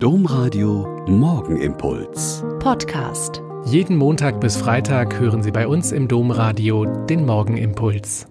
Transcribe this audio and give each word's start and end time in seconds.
Domradio 0.00 1.04
Morgenimpuls. 1.08 2.44
Podcast. 2.60 3.42
Jeden 3.64 3.96
Montag 3.96 4.40
bis 4.40 4.56
Freitag 4.56 5.18
hören 5.18 5.42
Sie 5.42 5.50
bei 5.50 5.66
uns 5.66 5.90
im 5.90 6.06
Domradio 6.06 6.84
den 7.06 7.26
Morgenimpuls. 7.26 8.28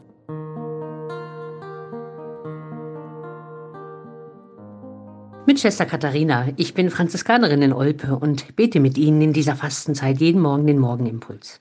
Mit 5.45 5.59
Schwester 5.59 5.85
Katharina, 5.85 6.47
ich 6.55 6.73
bin 6.73 6.89
Franziskanerin 6.89 7.61
in 7.61 7.73
Olpe 7.73 8.15
und 8.15 8.55
bete 8.55 8.79
mit 8.79 8.97
Ihnen 8.97 9.21
in 9.21 9.33
dieser 9.33 9.57
Fastenzeit 9.57 10.21
jeden 10.21 10.41
Morgen 10.41 10.67
den 10.67 10.79
Morgenimpuls. 10.79 11.59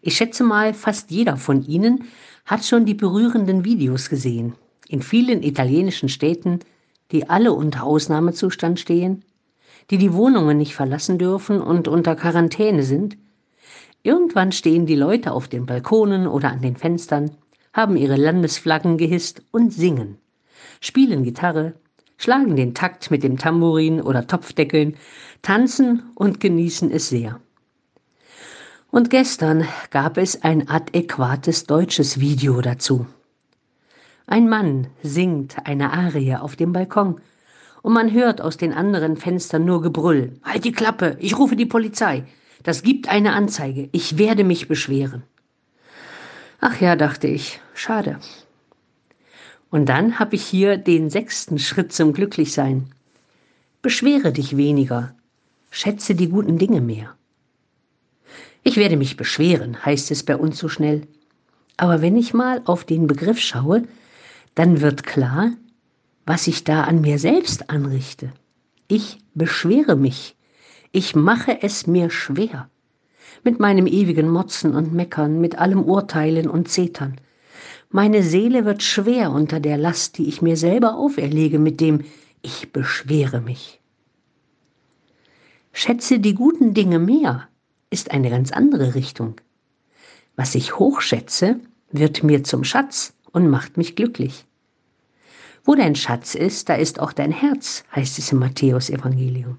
Ich 0.00 0.16
schätze 0.16 0.44
mal, 0.44 0.74
fast 0.74 1.10
jeder 1.10 1.36
von 1.36 1.66
Ihnen 1.66 2.04
hat 2.46 2.64
schon 2.64 2.86
die 2.86 2.94
berührenden 2.94 3.64
Videos 3.64 4.08
gesehen. 4.08 4.54
In 4.86 5.02
vielen 5.02 5.42
italienischen 5.42 6.08
Städten 6.08 6.60
die 7.12 7.28
alle 7.28 7.52
unter 7.52 7.84
Ausnahmezustand 7.84 8.78
stehen, 8.78 9.24
die 9.90 9.98
die 9.98 10.12
Wohnungen 10.12 10.56
nicht 10.58 10.74
verlassen 10.74 11.18
dürfen 11.18 11.60
und 11.60 11.88
unter 11.88 12.14
Quarantäne 12.14 12.82
sind. 12.82 13.16
Irgendwann 14.02 14.52
stehen 14.52 14.86
die 14.86 14.94
Leute 14.94 15.32
auf 15.32 15.48
den 15.48 15.66
Balkonen 15.66 16.26
oder 16.26 16.50
an 16.50 16.62
den 16.62 16.76
Fenstern, 16.76 17.32
haben 17.72 17.96
ihre 17.96 18.16
Landesflaggen 18.16 18.98
gehisst 18.98 19.42
und 19.50 19.72
singen, 19.72 20.18
spielen 20.80 21.24
Gitarre, 21.24 21.74
schlagen 22.16 22.56
den 22.56 22.74
Takt 22.74 23.10
mit 23.10 23.22
dem 23.22 23.38
Tambourin 23.38 24.00
oder 24.00 24.26
Topfdeckeln, 24.26 24.96
tanzen 25.42 26.02
und 26.14 26.40
genießen 26.40 26.90
es 26.90 27.08
sehr. 27.08 27.40
Und 28.90 29.08
gestern 29.08 29.66
gab 29.90 30.18
es 30.18 30.42
ein 30.42 30.68
adäquates 30.68 31.64
deutsches 31.64 32.18
Video 32.18 32.60
dazu. 32.60 33.06
Ein 34.30 34.48
Mann 34.48 34.86
singt 35.02 35.56
eine 35.66 35.92
Arie 35.92 36.36
auf 36.36 36.54
dem 36.54 36.72
Balkon 36.72 37.20
und 37.82 37.92
man 37.92 38.12
hört 38.12 38.40
aus 38.40 38.56
den 38.56 38.72
anderen 38.72 39.16
Fenstern 39.16 39.64
nur 39.64 39.82
Gebrüll. 39.82 40.38
Halt 40.44 40.64
die 40.64 40.70
Klappe, 40.70 41.16
ich 41.18 41.36
rufe 41.36 41.56
die 41.56 41.66
Polizei. 41.66 42.22
Das 42.62 42.84
gibt 42.84 43.08
eine 43.08 43.32
Anzeige. 43.32 43.88
Ich 43.90 44.18
werde 44.18 44.44
mich 44.44 44.68
beschweren. 44.68 45.24
Ach 46.60 46.80
ja, 46.80 46.94
dachte 46.94 47.26
ich, 47.26 47.60
schade. 47.74 48.20
Und 49.68 49.88
dann 49.88 50.20
habe 50.20 50.36
ich 50.36 50.44
hier 50.44 50.76
den 50.76 51.10
sechsten 51.10 51.58
Schritt 51.58 51.92
zum 51.92 52.12
Glücklichsein. 52.12 52.86
Beschwere 53.82 54.30
dich 54.30 54.56
weniger, 54.56 55.12
schätze 55.72 56.14
die 56.14 56.28
guten 56.28 56.56
Dinge 56.56 56.80
mehr. 56.80 57.16
Ich 58.62 58.76
werde 58.76 58.96
mich 58.96 59.16
beschweren, 59.16 59.84
heißt 59.84 60.12
es 60.12 60.22
bei 60.22 60.36
uns 60.36 60.56
so 60.56 60.68
schnell. 60.68 61.08
Aber 61.76 62.00
wenn 62.00 62.16
ich 62.16 62.32
mal 62.32 62.62
auf 62.66 62.84
den 62.84 63.08
Begriff 63.08 63.40
schaue, 63.40 63.88
dann 64.60 64.82
wird 64.82 65.04
klar, 65.04 65.52
was 66.26 66.46
ich 66.46 66.64
da 66.64 66.84
an 66.84 67.00
mir 67.00 67.18
selbst 67.18 67.70
anrichte. 67.70 68.30
Ich 68.88 69.16
beschwere 69.32 69.96
mich. 69.96 70.36
Ich 70.92 71.16
mache 71.16 71.62
es 71.62 71.86
mir 71.86 72.10
schwer. 72.10 72.68
Mit 73.42 73.58
meinem 73.58 73.86
ewigen 73.86 74.28
Motzen 74.28 74.74
und 74.74 74.92
Meckern, 74.92 75.40
mit 75.40 75.56
allem 75.56 75.82
Urteilen 75.82 76.46
und 76.46 76.68
Zetern. 76.68 77.16
Meine 77.88 78.22
Seele 78.22 78.66
wird 78.66 78.82
schwer 78.82 79.30
unter 79.30 79.60
der 79.60 79.78
Last, 79.78 80.18
die 80.18 80.28
ich 80.28 80.42
mir 80.42 80.58
selber 80.58 80.94
auferlege, 80.94 81.58
mit 81.58 81.80
dem 81.80 82.04
ich 82.42 82.70
beschwere 82.70 83.40
mich. 83.40 83.80
Schätze 85.72 86.18
die 86.18 86.34
guten 86.34 86.74
Dinge 86.74 86.98
mehr 86.98 87.48
ist 87.88 88.10
eine 88.10 88.28
ganz 88.28 88.52
andere 88.52 88.94
Richtung. 88.94 89.40
Was 90.36 90.54
ich 90.54 90.78
hochschätze, 90.78 91.60
wird 91.92 92.22
mir 92.22 92.44
zum 92.44 92.62
Schatz 92.62 93.14
und 93.32 93.48
macht 93.48 93.78
mich 93.78 93.96
glücklich. 93.96 94.44
Wo 95.64 95.74
dein 95.74 95.94
Schatz 95.94 96.34
ist, 96.34 96.68
da 96.68 96.74
ist 96.74 97.00
auch 97.00 97.12
dein 97.12 97.32
Herz, 97.32 97.84
heißt 97.94 98.18
es 98.18 98.32
im 98.32 98.38
Matthäusevangelium. 98.38 99.58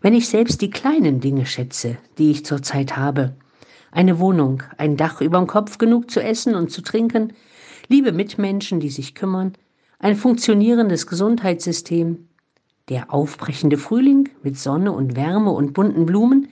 Wenn 0.00 0.14
ich 0.14 0.28
selbst 0.28 0.60
die 0.62 0.70
kleinen 0.70 1.20
Dinge 1.20 1.46
schätze, 1.46 1.98
die 2.18 2.30
ich 2.30 2.44
zurzeit 2.44 2.96
habe, 2.96 3.34
eine 3.90 4.18
Wohnung, 4.18 4.62
ein 4.78 4.96
Dach 4.96 5.20
überm 5.20 5.46
Kopf, 5.46 5.78
genug 5.78 6.10
zu 6.10 6.22
essen 6.22 6.54
und 6.54 6.70
zu 6.70 6.82
trinken, 6.82 7.32
liebe 7.88 8.12
Mitmenschen, 8.12 8.80
die 8.80 8.90
sich 8.90 9.14
kümmern, 9.14 9.54
ein 9.98 10.16
funktionierendes 10.16 11.06
Gesundheitssystem, 11.06 12.28
der 12.88 13.12
aufbrechende 13.12 13.78
Frühling 13.78 14.28
mit 14.42 14.58
Sonne 14.58 14.92
und 14.92 15.16
Wärme 15.16 15.50
und 15.50 15.72
bunten 15.72 16.06
Blumen, 16.06 16.48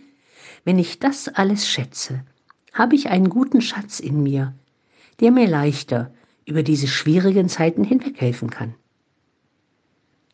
wenn 0.64 0.78
ich 0.78 0.98
das 0.98 1.28
alles 1.28 1.68
schätze, 1.68 2.24
habe 2.72 2.94
ich 2.94 3.08
einen 3.10 3.28
guten 3.28 3.60
Schatz 3.60 4.00
in 4.00 4.22
mir, 4.22 4.54
der 5.20 5.30
mir 5.30 5.46
leichter 5.46 6.12
über 6.46 6.62
diese 6.62 6.86
schwierigen 6.86 7.48
Zeiten 7.48 7.84
hinweghelfen 7.84 8.50
kann. 8.50 8.74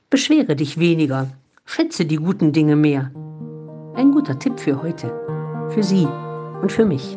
Beschwere 0.09 0.57
dich 0.57 0.79
weniger, 0.79 1.31
schätze 1.65 2.05
die 2.05 2.17
guten 2.17 2.53
Dinge 2.53 2.77
mehr. 2.77 3.13
Ein 3.95 4.13
guter 4.13 4.39
Tipp 4.39 4.59
für 4.59 4.83
heute, 4.83 5.13
für 5.71 5.83
Sie 5.83 6.07
und 6.63 6.73
für 6.73 6.85
mich. 6.85 7.17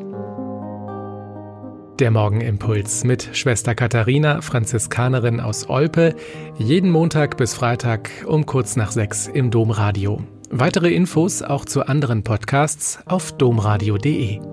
Der 2.00 2.10
Morgenimpuls 2.10 3.04
mit 3.04 3.30
Schwester 3.34 3.76
Katharina, 3.76 4.42
Franziskanerin 4.42 5.40
aus 5.40 5.70
Olpe, 5.70 6.16
jeden 6.58 6.90
Montag 6.90 7.38
bis 7.38 7.54
Freitag 7.54 8.10
um 8.26 8.46
kurz 8.46 8.76
nach 8.76 8.92
sechs 8.92 9.28
im 9.28 9.52
Domradio. 9.52 10.22
Weitere 10.50 10.92
Infos 10.92 11.42
auch 11.42 11.66
zu 11.66 11.88
anderen 11.88 12.24
Podcasts 12.24 13.00
auf 13.06 13.32
domradio.de. 13.32 14.53